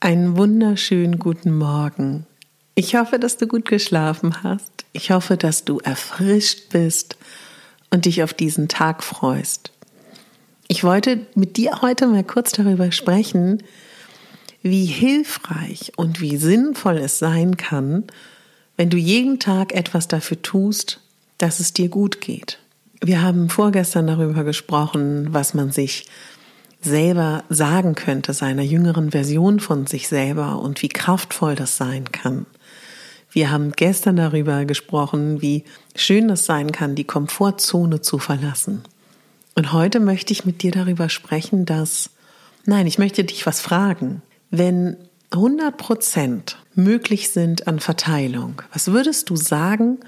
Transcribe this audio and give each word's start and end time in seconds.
Einen 0.00 0.36
wunderschönen 0.36 1.18
guten 1.18 1.58
Morgen. 1.58 2.24
Ich 2.76 2.94
hoffe, 2.94 3.18
dass 3.18 3.36
du 3.36 3.48
gut 3.48 3.64
geschlafen 3.64 4.44
hast. 4.44 4.70
Ich 4.92 5.10
hoffe, 5.10 5.36
dass 5.36 5.64
du 5.64 5.80
erfrischt 5.80 6.68
bist 6.70 7.16
und 7.90 8.04
dich 8.04 8.22
auf 8.22 8.32
diesen 8.32 8.68
Tag 8.68 9.02
freust. 9.02 9.72
Ich 10.68 10.84
wollte 10.84 11.26
mit 11.34 11.56
dir 11.56 11.82
heute 11.82 12.06
mal 12.06 12.22
kurz 12.22 12.52
darüber 12.52 12.92
sprechen, 12.92 13.60
wie 14.62 14.84
hilfreich 14.84 15.90
und 15.96 16.20
wie 16.20 16.36
sinnvoll 16.36 16.98
es 16.98 17.18
sein 17.18 17.56
kann, 17.56 18.04
wenn 18.76 18.90
du 18.90 18.96
jeden 18.96 19.40
Tag 19.40 19.74
etwas 19.74 20.06
dafür 20.06 20.40
tust, 20.40 21.00
dass 21.38 21.58
es 21.58 21.72
dir 21.72 21.88
gut 21.88 22.20
geht. 22.20 22.60
Wir 23.02 23.20
haben 23.20 23.48
vorgestern 23.48 24.06
darüber 24.06 24.44
gesprochen, 24.44 25.34
was 25.34 25.54
man 25.54 25.72
sich 25.72 26.06
selber 26.80 27.44
sagen 27.48 27.94
könnte, 27.94 28.32
seiner 28.32 28.62
jüngeren 28.62 29.10
Version 29.10 29.60
von 29.60 29.86
sich 29.86 30.08
selber 30.08 30.60
und 30.60 30.82
wie 30.82 30.88
kraftvoll 30.88 31.54
das 31.54 31.76
sein 31.76 32.12
kann. 32.12 32.46
Wir 33.30 33.50
haben 33.50 33.72
gestern 33.72 34.16
darüber 34.16 34.64
gesprochen, 34.64 35.42
wie 35.42 35.64
schön 35.94 36.30
es 36.30 36.46
sein 36.46 36.72
kann, 36.72 36.94
die 36.94 37.04
Komfortzone 37.04 38.00
zu 38.00 38.18
verlassen. 38.18 38.82
Und 39.54 39.72
heute 39.72 40.00
möchte 40.00 40.32
ich 40.32 40.44
mit 40.44 40.62
dir 40.62 40.70
darüber 40.70 41.08
sprechen, 41.08 41.66
dass, 41.66 42.10
nein, 42.64 42.86
ich 42.86 42.98
möchte 42.98 43.24
dich 43.24 43.44
was 43.44 43.60
fragen. 43.60 44.22
Wenn 44.50 44.96
100 45.30 45.76
Prozent 45.76 46.56
möglich 46.74 47.30
sind 47.30 47.66
an 47.66 47.80
Verteilung, 47.80 48.62
was 48.72 48.92
würdest 48.92 49.28
du 49.28 49.36
sagen, 49.36 49.98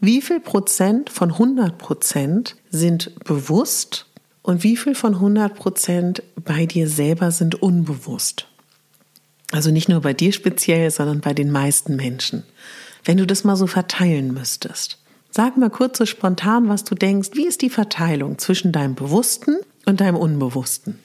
wie 0.00 0.22
viel 0.22 0.38
Prozent 0.38 1.10
von 1.10 1.32
100 1.32 1.76
Prozent 1.76 2.56
sind 2.70 3.12
bewusst 3.24 4.06
und 4.42 4.62
wie 4.62 4.76
viel 4.76 4.94
von 4.94 5.14
100 5.14 5.54
Prozent 5.54 6.22
bei 6.36 6.66
dir 6.66 6.88
selber 6.88 7.30
sind 7.30 7.62
unbewusst? 7.62 8.46
Also 9.52 9.70
nicht 9.70 9.88
nur 9.88 10.00
bei 10.00 10.14
dir 10.14 10.32
speziell, 10.32 10.90
sondern 10.90 11.20
bei 11.20 11.34
den 11.34 11.50
meisten 11.50 11.96
Menschen. 11.96 12.44
Wenn 13.04 13.16
du 13.16 13.26
das 13.26 13.44
mal 13.44 13.56
so 13.56 13.66
verteilen 13.66 14.32
müsstest. 14.32 14.98
Sag 15.30 15.56
mal 15.56 15.70
kurz 15.70 15.98
so 15.98 16.06
spontan, 16.06 16.68
was 16.68 16.84
du 16.84 16.94
denkst. 16.94 17.30
Wie 17.34 17.46
ist 17.46 17.62
die 17.62 17.70
Verteilung 17.70 18.38
zwischen 18.38 18.72
deinem 18.72 18.94
Bewussten 18.94 19.56
und 19.86 20.00
deinem 20.00 20.16
Unbewussten? 20.16 20.98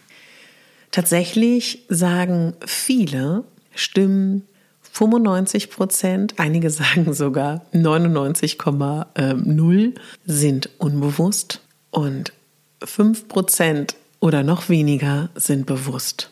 Tatsächlich 0.91 1.85
sagen 1.89 2.53
viele 2.65 3.43
Stimmen 3.75 4.47
95 4.81 5.69
Prozent, 5.69 6.35
einige 6.37 6.69
sagen 6.71 7.13
sogar 7.13 7.65
99,0 7.73 9.93
sind 10.25 10.69
unbewusst 10.77 11.61
und 11.91 12.33
5% 12.81 13.95
oder 14.19 14.43
noch 14.43 14.69
weniger 14.69 15.29
sind 15.35 15.65
bewusst. 15.65 16.29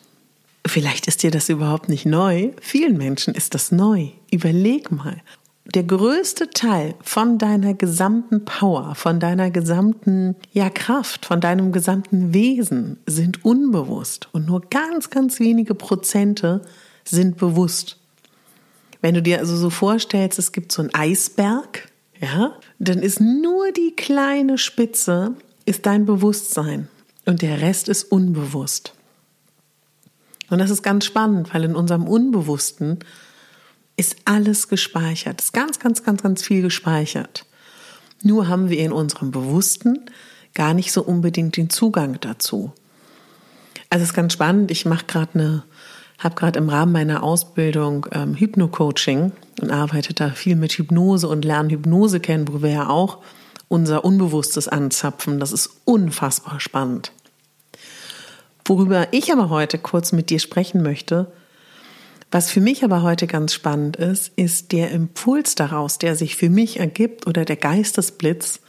Vielleicht 0.66 1.06
ist 1.06 1.22
dir 1.22 1.30
das 1.30 1.48
überhaupt 1.48 1.88
nicht 1.88 2.06
neu. 2.06 2.52
Vielen 2.60 2.96
Menschen 2.96 3.34
ist 3.34 3.54
das 3.54 3.70
neu. 3.70 4.08
Überleg 4.30 4.90
mal. 4.90 5.20
Der 5.66 5.84
größte 5.84 6.50
Teil 6.50 6.94
von 7.02 7.38
deiner 7.38 7.72
gesamten 7.74 8.44
Power, 8.44 8.94
von 8.94 9.18
deiner 9.18 9.50
gesamten 9.50 10.36
ja, 10.52 10.68
Kraft, 10.68 11.24
von 11.24 11.40
deinem 11.40 11.72
gesamten 11.72 12.34
Wesen 12.34 12.98
sind 13.06 13.44
unbewusst 13.44 14.28
und 14.32 14.46
nur 14.46 14.60
ganz, 14.68 15.08
ganz 15.08 15.40
wenige 15.40 15.74
Prozente 15.74 16.62
sind 17.04 17.38
bewusst. 17.38 17.98
Wenn 19.00 19.14
du 19.14 19.22
dir 19.22 19.38
also 19.38 19.56
so 19.56 19.70
vorstellst, 19.70 20.38
es 20.38 20.52
gibt 20.52 20.70
so 20.72 20.82
einen 20.82 20.94
Eisberg, 20.94 21.88
ja, 22.20 22.56
dann 22.78 22.98
ist 22.98 23.20
nur 23.20 23.72
die 23.72 23.92
kleine 23.96 24.58
Spitze 24.58 25.34
ist 25.64 25.86
dein 25.86 26.04
Bewusstsein 26.04 26.88
und 27.24 27.42
der 27.42 27.60
Rest 27.60 27.88
ist 27.88 28.04
unbewusst. 28.04 28.94
Und 30.50 30.58
das 30.58 30.70
ist 30.70 30.82
ganz 30.82 31.04
spannend, 31.04 31.54
weil 31.54 31.64
in 31.64 31.74
unserem 31.74 32.06
Unbewussten 32.06 32.98
ist 33.96 34.16
alles 34.24 34.68
gespeichert, 34.68 35.40
ist 35.40 35.52
ganz, 35.52 35.78
ganz, 35.78 36.02
ganz, 36.02 36.22
ganz 36.22 36.42
viel 36.42 36.62
gespeichert. 36.62 37.46
Nur 38.22 38.48
haben 38.48 38.68
wir 38.70 38.78
in 38.78 38.92
unserem 38.92 39.30
Bewussten 39.30 39.98
gar 40.54 40.74
nicht 40.74 40.92
so 40.92 41.02
unbedingt 41.02 41.56
den 41.56 41.70
Zugang 41.70 42.18
dazu. 42.20 42.72
Also 43.90 44.02
es 44.02 44.10
ist 44.10 44.14
ganz 44.14 44.32
spannend. 44.32 44.70
Ich 44.70 44.86
mache 44.86 45.06
gerade 45.06 45.34
eine, 45.34 45.62
habe 46.18 46.34
gerade 46.34 46.58
im 46.58 46.68
Rahmen 46.68 46.92
meiner 46.92 47.22
Ausbildung 47.22 48.06
ähm, 48.12 48.34
Hypno-Coaching 48.34 49.32
und 49.60 49.70
arbeite 49.70 50.14
da 50.14 50.30
viel 50.30 50.56
mit 50.56 50.72
Hypnose 50.72 51.28
und 51.28 51.44
lerne 51.44 51.70
Hypnose 51.70 52.20
kennen, 52.20 52.48
wo 52.48 52.62
wir 52.62 52.70
ja 52.70 52.88
auch 52.88 53.18
unser 53.74 54.04
Unbewusstes 54.04 54.68
anzapfen. 54.68 55.40
Das 55.40 55.50
ist 55.50 55.68
unfassbar 55.84 56.60
spannend. 56.60 57.10
Worüber 58.64 59.08
ich 59.10 59.32
aber 59.32 59.50
heute 59.50 59.78
kurz 59.78 60.12
mit 60.12 60.30
dir 60.30 60.38
sprechen 60.38 60.82
möchte, 60.82 61.30
was 62.30 62.50
für 62.50 62.60
mich 62.60 62.82
aber 62.84 63.02
heute 63.02 63.26
ganz 63.26 63.52
spannend 63.52 63.96
ist, 63.96 64.32
ist 64.36 64.72
der 64.72 64.90
Impuls 64.90 65.56
daraus, 65.56 65.98
der 65.98 66.16
sich 66.16 66.36
für 66.36 66.50
mich 66.50 66.80
ergibt 66.80 67.26
oder 67.26 67.44
der 67.44 67.56
Geistesblitz, 67.56 68.60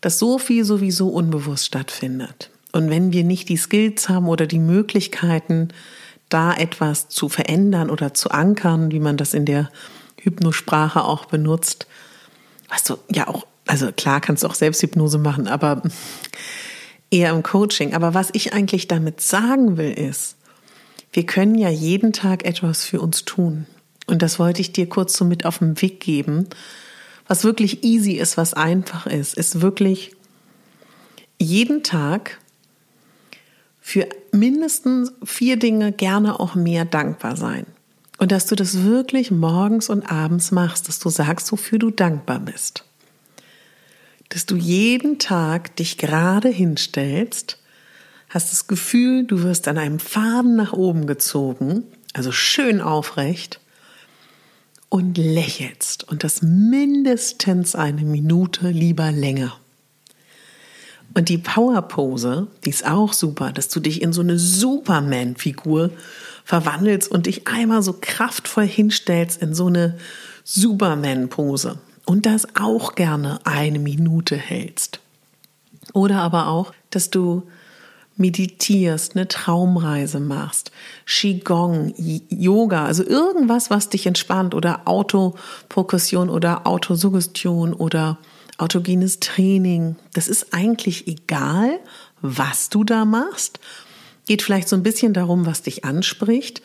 dass 0.00 0.18
so 0.18 0.38
viel 0.38 0.64
sowieso 0.64 1.08
unbewusst 1.08 1.66
stattfindet. 1.66 2.50
Und 2.72 2.90
wenn 2.90 3.12
wir 3.12 3.24
nicht 3.24 3.48
die 3.48 3.56
Skills 3.56 4.08
haben 4.08 4.28
oder 4.28 4.46
die 4.46 4.58
Möglichkeiten, 4.58 5.68
da 6.28 6.54
etwas 6.54 7.08
zu 7.08 7.28
verändern 7.28 7.90
oder 7.90 8.14
zu 8.14 8.30
ankern, 8.30 8.90
wie 8.90 9.00
man 9.00 9.16
das 9.16 9.32
in 9.32 9.44
der 9.44 9.70
Hypnosprache 10.20 11.04
auch 11.04 11.26
benutzt, 11.26 11.86
was 12.68 12.84
du 12.84 12.96
ja 13.10 13.28
auch, 13.28 13.46
also 13.66 13.92
klar 13.92 14.20
kannst 14.20 14.42
du 14.42 14.46
auch 14.46 14.54
Selbsthypnose 14.54 15.18
machen, 15.18 15.48
aber 15.48 15.82
eher 17.10 17.30
im 17.30 17.42
Coaching. 17.42 17.94
Aber 17.94 18.14
was 18.14 18.30
ich 18.32 18.52
eigentlich 18.52 18.88
damit 18.88 19.20
sagen 19.20 19.76
will, 19.76 19.92
ist, 19.92 20.36
wir 21.12 21.26
können 21.26 21.56
ja 21.56 21.68
jeden 21.68 22.12
Tag 22.12 22.44
etwas 22.44 22.84
für 22.84 23.00
uns 23.00 23.24
tun. 23.24 23.66
Und 24.06 24.22
das 24.22 24.38
wollte 24.38 24.60
ich 24.60 24.72
dir 24.72 24.88
kurz 24.88 25.16
so 25.16 25.24
mit 25.24 25.44
auf 25.44 25.58
den 25.58 25.80
Weg 25.82 26.00
geben. 26.00 26.46
Was 27.26 27.44
wirklich 27.44 27.82
easy 27.82 28.12
ist, 28.12 28.36
was 28.36 28.54
einfach 28.54 29.06
ist, 29.06 29.34
ist 29.34 29.60
wirklich 29.60 30.12
jeden 31.38 31.82
Tag 31.82 32.38
für 33.80 34.08
mindestens 34.32 35.12
vier 35.24 35.56
Dinge 35.58 35.92
gerne 35.92 36.38
auch 36.40 36.54
mehr 36.54 36.84
dankbar 36.84 37.36
sein. 37.36 37.66
Und 38.18 38.32
dass 38.32 38.46
du 38.46 38.56
das 38.56 38.82
wirklich 38.82 39.30
morgens 39.30 39.90
und 39.90 40.10
abends 40.10 40.50
machst, 40.50 40.88
dass 40.88 40.98
du 40.98 41.08
sagst, 41.10 41.52
wofür 41.52 41.78
du 41.78 41.90
dankbar 41.90 42.40
bist. 42.40 42.84
Dass 44.28 44.46
du 44.46 44.56
jeden 44.56 45.18
Tag 45.18 45.76
dich 45.76 45.98
gerade 45.98 46.48
hinstellst, 46.48 47.58
hast 48.28 48.52
das 48.52 48.66
Gefühl, 48.66 49.24
du 49.24 49.42
wirst 49.42 49.68
an 49.68 49.78
einem 49.78 49.98
Faden 49.98 50.56
nach 50.56 50.72
oben 50.72 51.06
gezogen, 51.06 51.84
also 52.12 52.32
schön 52.32 52.80
aufrecht 52.80 53.60
und 54.88 55.18
lächelst 55.18 56.04
und 56.04 56.24
das 56.24 56.42
mindestens 56.42 57.74
eine 57.74 58.02
Minute 58.02 58.70
lieber 58.70 59.12
länger. 59.12 59.58
Und 61.14 61.28
die 61.28 61.38
Power-Pose, 61.38 62.48
die 62.64 62.70
ist 62.70 62.86
auch 62.86 63.12
super, 63.12 63.52
dass 63.52 63.68
du 63.68 63.80
dich 63.80 64.02
in 64.02 64.12
so 64.12 64.20
eine 64.20 64.38
Superman-Figur 64.38 65.90
verwandelst 66.44 67.10
und 67.10 67.26
dich 67.26 67.48
einmal 67.48 67.82
so 67.82 67.96
kraftvoll 67.98 68.66
hinstellst 68.66 69.40
in 69.40 69.54
so 69.54 69.66
eine 69.66 69.98
Superman-Pose. 70.44 71.78
Und 72.06 72.24
das 72.24 72.46
auch 72.56 72.94
gerne 72.94 73.40
eine 73.44 73.78
Minute 73.78 74.36
hältst. 74.36 75.00
Oder 75.92 76.22
aber 76.22 76.48
auch, 76.48 76.72
dass 76.90 77.10
du 77.10 77.42
meditierst, 78.16 79.14
eine 79.14 79.28
Traumreise 79.28 80.20
machst, 80.20 80.72
Qigong, 81.04 81.92
Yoga, 82.30 82.86
also 82.86 83.04
irgendwas, 83.04 83.70
was 83.70 83.90
dich 83.90 84.06
entspannt 84.06 84.54
oder 84.54 84.82
Autoperkussion 84.86 86.30
oder 86.30 86.66
Autosuggestion 86.66 87.74
oder 87.74 88.18
autogenes 88.58 89.20
Training. 89.20 89.96
Das 90.14 90.28
ist 90.28 90.54
eigentlich 90.54 91.06
egal, 91.06 91.78
was 92.22 92.70
du 92.70 92.84
da 92.84 93.04
machst. 93.04 93.60
Geht 94.26 94.42
vielleicht 94.42 94.68
so 94.68 94.76
ein 94.76 94.82
bisschen 94.82 95.12
darum, 95.12 95.44
was 95.44 95.62
dich 95.62 95.84
anspricht. 95.84 96.62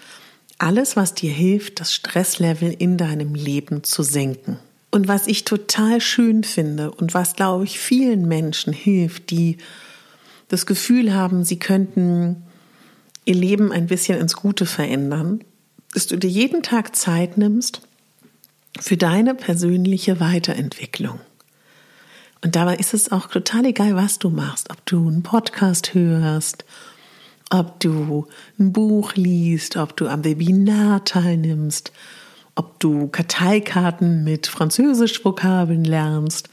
Alles, 0.58 0.96
was 0.96 1.14
dir 1.14 1.32
hilft, 1.32 1.80
das 1.80 1.94
Stresslevel 1.94 2.72
in 2.72 2.98
deinem 2.98 3.36
Leben 3.36 3.84
zu 3.84 4.04
senken. 4.04 4.58
Und 4.92 5.08
was 5.08 5.28
ich 5.28 5.46
total 5.46 6.02
schön 6.02 6.44
finde 6.44 6.92
und 6.92 7.14
was, 7.14 7.36
glaube 7.36 7.64
ich, 7.64 7.80
vielen 7.80 8.28
Menschen 8.28 8.74
hilft, 8.74 9.30
die 9.32 9.58
das 10.50 10.66
Gefühl 10.66 11.14
haben, 11.14 11.46
sie 11.46 11.60
könnten 11.60 12.44
ihr 13.24 13.36
Leben 13.36 13.72
ein 13.72 13.88
bisschen 13.88 14.20
ins 14.20 14.36
Gute 14.36 14.66
verändern, 14.66 15.44
dass 15.94 16.08
du 16.08 16.18
dir 16.18 16.30
jeden 16.30 16.62
Tag 16.62 16.96
Zeit 16.96 17.38
nimmst 17.38 17.82
für 18.80 18.98
deine 18.98 19.34
persönliche 19.34 20.20
Weiterentwicklung. 20.20 21.20
Und 22.44 22.56
dabei 22.56 22.76
ist 22.76 22.94
es 22.94 23.12
auch 23.12 23.28
total 23.28 23.66
egal, 23.66 23.96
was 23.96 24.20
du 24.20 24.30
machst, 24.30 24.72
ob 24.72 24.86
du 24.86 25.08
einen 25.08 25.24
Podcast 25.24 25.94
hörst, 25.94 26.66
ob 27.50 27.80
du 27.80 28.28
ein 28.60 28.74
Buch 28.74 29.14
liest, 29.16 29.78
ob 29.78 29.96
du 29.96 30.08
am 30.08 30.24
Webinar 30.24 31.06
teilnimmst, 31.06 31.92
ob 32.56 32.80
du 32.80 33.08
Karteikarten 33.08 34.24
mit 34.24 34.48
Französisch-Vokabeln 34.48 35.84
lernst, 35.84 36.50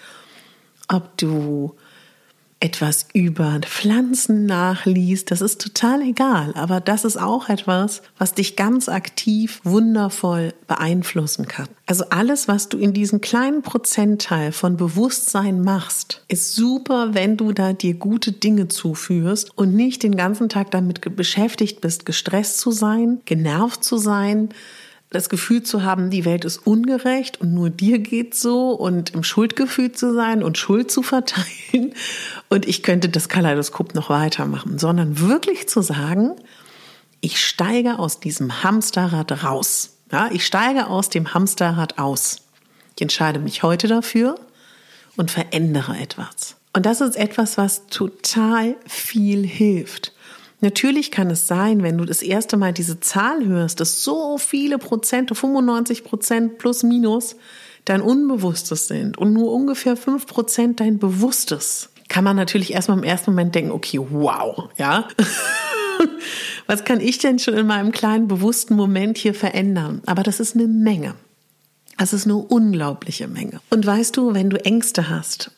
ob 0.88 1.16
du 1.16 1.74
etwas 2.60 3.06
über 3.12 3.60
Pflanzen 3.64 4.44
nachliest, 4.44 5.30
das 5.30 5.40
ist 5.42 5.60
total 5.60 6.02
egal. 6.02 6.52
Aber 6.56 6.80
das 6.80 7.04
ist 7.04 7.16
auch 7.16 7.48
etwas, 7.48 8.02
was 8.18 8.34
dich 8.34 8.56
ganz 8.56 8.88
aktiv, 8.88 9.60
wundervoll 9.62 10.54
beeinflussen 10.66 11.46
kann. 11.46 11.68
Also 11.86 12.04
alles, 12.10 12.48
was 12.48 12.68
du 12.68 12.78
in 12.78 12.92
diesem 12.92 13.20
kleinen 13.20 13.62
Prozentteil 13.62 14.50
von 14.50 14.76
Bewusstsein 14.76 15.62
machst, 15.62 16.24
ist 16.26 16.54
super, 16.56 17.14
wenn 17.14 17.36
du 17.36 17.52
da 17.52 17.72
dir 17.72 17.94
gute 17.94 18.32
Dinge 18.32 18.66
zuführst 18.66 19.56
und 19.56 19.74
nicht 19.74 20.02
den 20.02 20.16
ganzen 20.16 20.48
Tag 20.48 20.72
damit 20.72 21.00
beschäftigt 21.14 21.80
bist, 21.80 22.06
gestresst 22.06 22.58
zu 22.58 22.72
sein, 22.72 23.20
genervt 23.24 23.84
zu 23.84 23.98
sein, 23.98 24.48
das 25.10 25.28
Gefühl 25.30 25.62
zu 25.62 25.82
haben, 25.82 26.10
die 26.10 26.24
Welt 26.24 26.44
ist 26.44 26.66
ungerecht 26.66 27.40
und 27.40 27.54
nur 27.54 27.70
dir 27.70 27.98
geht's 27.98 28.42
so 28.42 28.72
und 28.72 29.14
im 29.14 29.24
Schuldgefühl 29.24 29.92
zu 29.92 30.12
sein 30.12 30.42
und 30.42 30.58
Schuld 30.58 30.90
zu 30.90 31.02
verteilen 31.02 31.94
und 32.48 32.66
ich 32.66 32.82
könnte 32.82 33.08
das 33.08 33.28
Kaleidoskop 33.28 33.94
noch 33.94 34.10
weitermachen, 34.10 34.78
sondern 34.78 35.18
wirklich 35.20 35.68
zu 35.68 35.80
sagen, 35.80 36.32
ich 37.20 37.44
steige 37.44 37.98
aus 37.98 38.20
diesem 38.20 38.62
Hamsterrad 38.62 39.42
raus. 39.44 39.96
Ja, 40.12 40.30
ich 40.32 40.46
steige 40.46 40.86
aus 40.86 41.08
dem 41.08 41.34
Hamsterrad 41.34 41.98
aus. 41.98 42.42
Ich 42.96 43.02
entscheide 43.02 43.38
mich 43.40 43.62
heute 43.62 43.88
dafür 43.88 44.36
und 45.16 45.30
verändere 45.30 45.96
etwas. 45.98 46.56
Und 46.72 46.86
das 46.86 47.00
ist 47.00 47.16
etwas, 47.16 47.58
was 47.58 47.86
total 47.88 48.76
viel 48.86 49.46
hilft. 49.46 50.12
Natürlich 50.60 51.10
kann 51.10 51.30
es 51.30 51.46
sein, 51.46 51.82
wenn 51.82 51.98
du 51.98 52.04
das 52.04 52.20
erste 52.20 52.56
Mal 52.56 52.72
diese 52.72 52.98
Zahl 52.98 53.44
hörst, 53.46 53.80
dass 53.80 54.02
so 54.02 54.38
viele 54.38 54.78
Prozent, 54.78 55.36
95 55.36 56.02
Prozent 56.02 56.58
plus 56.58 56.82
minus, 56.82 57.36
dein 57.84 58.00
Unbewusstes 58.00 58.88
sind 58.88 59.16
und 59.18 59.32
nur 59.32 59.52
ungefähr 59.52 59.96
fünf 59.96 60.26
Prozent 60.26 60.80
dein 60.80 60.98
Bewusstes. 60.98 61.90
Kann 62.08 62.24
man 62.24 62.36
natürlich 62.36 62.72
erstmal 62.72 62.98
im 62.98 63.04
ersten 63.04 63.30
Moment 63.30 63.54
denken, 63.54 63.70
okay, 63.70 64.00
wow, 64.10 64.68
ja. 64.76 65.06
Was 66.66 66.84
kann 66.84 67.00
ich 67.00 67.18
denn 67.18 67.38
schon 67.38 67.54
in 67.54 67.66
meinem 67.66 67.92
kleinen 67.92 68.28
bewussten 68.28 68.74
Moment 68.74 69.16
hier 69.16 69.34
verändern? 69.34 70.02
Aber 70.06 70.22
das 70.22 70.40
ist 70.40 70.54
eine 70.54 70.66
Menge. 70.66 71.14
Das 71.96 72.12
ist 72.12 72.26
eine 72.26 72.36
unglaubliche 72.36 73.26
Menge. 73.26 73.60
Und 73.70 73.84
weißt 73.84 74.16
du, 74.16 74.34
wenn 74.34 74.50
du 74.50 74.64
Ängste 74.64 75.08
hast, 75.08 75.50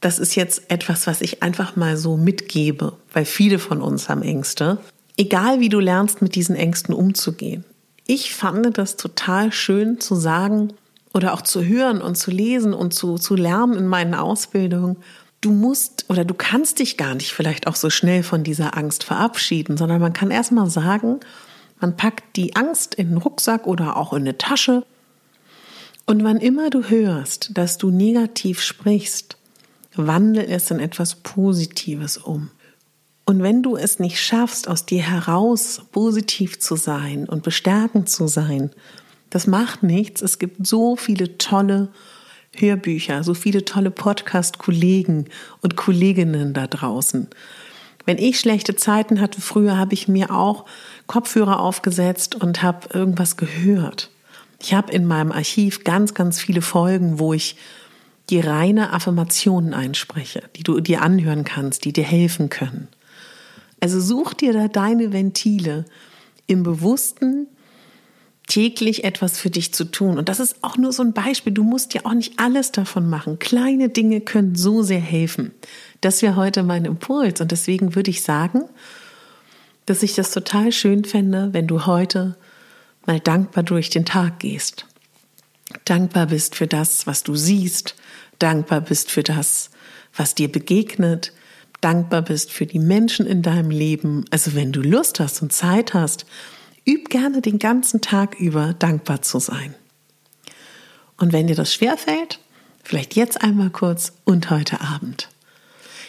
das 0.00 0.18
ist 0.18 0.34
jetzt 0.34 0.70
etwas, 0.70 1.06
was 1.06 1.20
ich 1.20 1.42
einfach 1.42 1.76
mal 1.76 1.96
so 1.96 2.16
mitgebe, 2.16 2.94
weil 3.12 3.24
viele 3.24 3.58
von 3.58 3.80
uns 3.80 4.08
haben 4.08 4.22
Ängste. 4.22 4.78
Egal 5.16 5.60
wie 5.60 5.68
du 5.68 5.80
lernst, 5.80 6.20
mit 6.20 6.34
diesen 6.34 6.56
Ängsten 6.56 6.94
umzugehen. 6.94 7.64
Ich 8.06 8.34
fand 8.34 8.76
das 8.78 8.96
total 8.96 9.52
schön 9.52 9.98
zu 9.98 10.14
sagen 10.14 10.74
oder 11.14 11.32
auch 11.32 11.42
zu 11.42 11.64
hören 11.64 12.02
und 12.02 12.16
zu 12.16 12.30
lesen 12.30 12.74
und 12.74 12.92
zu, 12.92 13.16
zu 13.16 13.34
lernen 13.34 13.74
in 13.74 13.86
meinen 13.86 14.14
Ausbildungen. 14.14 14.98
Du 15.40 15.50
musst 15.50 16.04
oder 16.08 16.24
du 16.24 16.34
kannst 16.34 16.78
dich 16.78 16.96
gar 16.96 17.14
nicht 17.14 17.32
vielleicht 17.32 17.66
auch 17.66 17.74
so 17.74 17.90
schnell 17.90 18.22
von 18.22 18.44
dieser 18.44 18.76
Angst 18.76 19.02
verabschieden, 19.02 19.76
sondern 19.76 20.00
man 20.00 20.12
kann 20.12 20.30
erstmal 20.30 20.68
sagen, 20.68 21.20
man 21.80 21.96
packt 21.96 22.36
die 22.36 22.54
Angst 22.54 22.94
in 22.94 23.08
den 23.08 23.18
Rucksack 23.18 23.66
oder 23.66 23.96
auch 23.96 24.12
in 24.12 24.22
eine 24.22 24.38
Tasche. 24.38 24.84
Und 26.04 26.22
wann 26.22 26.36
immer 26.36 26.70
du 26.70 26.84
hörst, 26.84 27.50
dass 27.54 27.78
du 27.78 27.90
negativ 27.90 28.62
sprichst, 28.62 29.35
Wandel 29.96 30.44
es 30.48 30.70
in 30.70 30.80
etwas 30.80 31.16
Positives 31.16 32.16
um. 32.18 32.50
Und 33.24 33.42
wenn 33.42 33.62
du 33.62 33.76
es 33.76 33.98
nicht 33.98 34.20
schaffst, 34.20 34.68
aus 34.68 34.86
dir 34.86 35.02
heraus 35.02 35.82
positiv 35.90 36.60
zu 36.60 36.76
sein 36.76 37.28
und 37.28 37.42
bestärkend 37.42 38.08
zu 38.08 38.28
sein, 38.28 38.70
das 39.30 39.46
macht 39.46 39.82
nichts. 39.82 40.22
Es 40.22 40.38
gibt 40.38 40.66
so 40.66 40.94
viele 40.96 41.36
tolle 41.36 41.88
Hörbücher, 42.54 43.24
so 43.24 43.34
viele 43.34 43.64
tolle 43.64 43.90
Podcast-Kollegen 43.90 45.26
und 45.60 45.76
Kolleginnen 45.76 46.54
da 46.54 46.66
draußen. 46.66 47.28
Wenn 48.04 48.18
ich 48.18 48.38
schlechte 48.38 48.76
Zeiten 48.76 49.20
hatte 49.20 49.40
früher, 49.40 49.76
habe 49.76 49.94
ich 49.94 50.06
mir 50.06 50.30
auch 50.30 50.64
Kopfhörer 51.08 51.58
aufgesetzt 51.58 52.36
und 52.36 52.62
habe 52.62 52.88
irgendwas 52.96 53.36
gehört. 53.36 54.10
Ich 54.62 54.72
habe 54.72 54.92
in 54.92 55.04
meinem 55.04 55.32
Archiv 55.32 55.84
ganz, 55.84 56.14
ganz 56.14 56.40
viele 56.40 56.62
Folgen, 56.62 57.18
wo 57.18 57.34
ich 57.34 57.56
die 58.30 58.40
reine 58.40 58.92
Affirmationen 58.92 59.74
einspreche, 59.74 60.42
die 60.56 60.62
du 60.62 60.80
dir 60.80 61.02
anhören 61.02 61.44
kannst, 61.44 61.84
die 61.84 61.92
dir 61.92 62.04
helfen 62.04 62.48
können. 62.48 62.88
Also 63.80 64.00
such 64.00 64.34
dir 64.34 64.52
da 64.52 64.68
deine 64.68 65.12
Ventile 65.12 65.84
im 66.46 66.62
Bewussten 66.62 67.46
täglich 68.48 69.04
etwas 69.04 69.38
für 69.38 69.50
dich 69.50 69.74
zu 69.74 69.84
tun. 69.84 70.18
Und 70.18 70.28
das 70.28 70.40
ist 70.40 70.62
auch 70.62 70.76
nur 70.76 70.92
so 70.92 71.02
ein 71.02 71.12
Beispiel. 71.12 71.52
Du 71.52 71.64
musst 71.64 71.94
ja 71.94 72.02
auch 72.04 72.14
nicht 72.14 72.38
alles 72.38 72.72
davon 72.72 73.08
machen. 73.08 73.38
Kleine 73.38 73.88
Dinge 73.88 74.20
können 74.20 74.54
so 74.54 74.82
sehr 74.82 75.00
helfen. 75.00 75.52
Das 76.00 76.22
wäre 76.22 76.36
heute 76.36 76.62
mein 76.62 76.84
Impuls. 76.84 77.40
Und 77.40 77.50
deswegen 77.50 77.94
würde 77.94 78.10
ich 78.10 78.22
sagen, 78.22 78.62
dass 79.84 80.02
ich 80.02 80.14
das 80.14 80.30
total 80.30 80.72
schön 80.72 81.04
fände, 81.04 81.50
wenn 81.52 81.66
du 81.66 81.86
heute 81.86 82.36
mal 83.04 83.20
dankbar 83.20 83.62
durch 83.62 83.90
den 83.90 84.04
Tag 84.04 84.40
gehst 84.40 84.86
dankbar 85.84 86.26
bist 86.26 86.54
für 86.54 86.66
das, 86.66 87.06
was 87.06 87.22
du 87.22 87.34
siehst, 87.34 87.94
dankbar 88.38 88.80
bist 88.80 89.10
für 89.10 89.22
das, 89.22 89.70
was 90.14 90.34
dir 90.34 90.50
begegnet, 90.50 91.32
dankbar 91.80 92.22
bist 92.22 92.50
für 92.50 92.66
die 92.66 92.78
Menschen 92.78 93.26
in 93.26 93.42
deinem 93.42 93.70
Leben. 93.70 94.24
Also 94.30 94.54
wenn 94.54 94.72
du 94.72 94.80
Lust 94.80 95.20
hast 95.20 95.42
und 95.42 95.52
Zeit 95.52 95.94
hast, 95.94 96.26
üb 96.88 97.10
gerne 97.10 97.42
den 97.42 97.58
ganzen 97.58 98.00
Tag 98.00 98.38
über 98.38 98.74
dankbar 98.74 99.22
zu 99.22 99.38
sein. 99.38 99.74
Und 101.16 101.32
wenn 101.32 101.46
dir 101.46 101.56
das 101.56 101.72
schwerfällt, 101.72 102.40
vielleicht 102.82 103.16
jetzt 103.16 103.42
einmal 103.42 103.70
kurz 103.70 104.12
und 104.24 104.50
heute 104.50 104.80
Abend. 104.80 105.28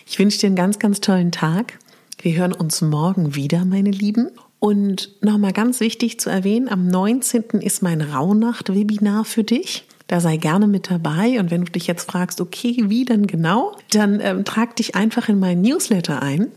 Ich 0.06 0.20
wünsche 0.20 0.40
dir 0.40 0.48
einen 0.48 0.56
ganz, 0.56 0.80
ganz 0.80 1.02
tollen 1.02 1.32
Tag. 1.32 1.80
Wir 2.22 2.36
hören 2.36 2.54
uns 2.54 2.82
morgen 2.82 3.36
wieder, 3.36 3.66
meine 3.66 3.92
Lieben. 3.92 4.30
Und 4.60 5.12
nochmal 5.22 5.54
ganz 5.54 5.80
wichtig 5.80 6.20
zu 6.20 6.30
erwähnen, 6.30 6.70
am 6.70 6.88
19. 6.88 7.62
ist 7.62 7.84
mein 7.84 8.02
Rauhnacht-Webinar 8.02 9.24
für 9.24 9.44
dich. 9.44 9.87
Da 10.08 10.22
sei 10.22 10.38
gerne 10.38 10.68
mit 10.68 10.90
dabei. 10.90 11.40
Und 11.40 11.52
wenn 11.52 11.66
du 11.66 11.72
dich 11.72 11.88
jetzt 11.88 12.10
fragst, 12.10 12.42
okay, 12.42 12.86
wie 12.88 13.06
denn 13.06 13.28
genau, 13.28 13.76
dann 13.92 14.20
ähm, 14.22 14.46
trag 14.46 14.76
dich 14.78 14.96
einfach 14.96 15.30
in 15.30 15.40
meinen 15.40 15.62
Newsletter 15.62 16.22
ein. 16.22 16.52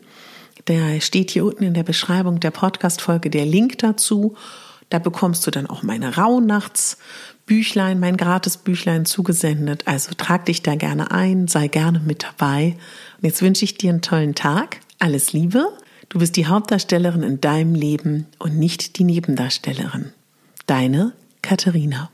Der 0.69 1.01
steht 1.01 1.31
hier 1.33 1.45
unten 1.45 1.65
in 1.65 1.75
der 1.75 1.83
Beschreibung 1.83 2.39
der 2.39 2.53
Podcast-Folge 2.53 3.31
der 3.31 3.47
Link 3.47 3.79
dazu. 3.79 4.37
Da 4.89 4.99
bekommst 4.99 5.47
du 5.47 5.51
dann 5.51 5.67
auch 5.67 5.83
meine 5.83 6.17
Rauhnachtsbüchlein, 6.17 7.99
mein 7.99 8.17
Gratisbüchlein 8.17 9.05
zugesendet. 9.05 9.83
Also 9.87 10.13
trag 10.17 10.47
dich 10.47 10.63
da 10.63 10.75
gerne 10.75 11.11
ein, 11.11 11.49
sei 11.49 11.69
gerne 11.69 12.01
mit 12.01 12.25
dabei. 12.25 12.77
Und 13.17 13.25
jetzt 13.25 13.43
wünsche 13.43 13.65
ich 13.65 13.79
dir 13.79 13.91
einen 13.91 14.03
tollen 14.03 14.35
Tag. 14.35 14.81
Alles 14.99 15.33
Liebe. 15.33 15.67
Du 16.09 16.19
bist 16.19 16.37
die 16.37 16.47
Hauptdarstellerin 16.47 17.23
in 17.23 17.41
deinem 17.41 17.75
Leben 17.75 18.27
und 18.39 18.59
nicht 18.59 18.99
die 18.99 19.05
Nebendarstellerin. 19.05 20.13
Deine 20.67 21.13
Katharina. 21.41 22.11